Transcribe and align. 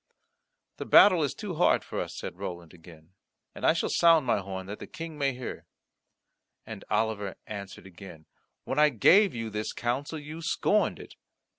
"The 0.77 0.87
battle 0.87 1.21
is 1.21 1.35
too 1.35 1.53
hard 1.53 1.83
for 1.83 1.99
us," 2.01 2.17
said 2.17 2.35
Roland 2.39 2.73
again, 2.73 3.11
"and 3.53 3.63
I 3.63 3.73
shall 3.73 3.87
sound 3.91 4.25
my 4.25 4.39
horn, 4.39 4.65
that 4.65 4.79
the 4.79 4.87
King 4.87 5.15
may 5.15 5.31
hear." 5.31 5.67
And 6.65 6.83
Oliver 6.89 7.35
answered 7.45 7.85
again, 7.85 8.25
"When 8.63 8.79
I 8.79 8.89
gave 8.89 9.35
you 9.35 9.51
this 9.51 9.73
counsel, 9.73 10.17
you 10.17 10.41
scorned 10.41 10.97
it. 10.97 11.17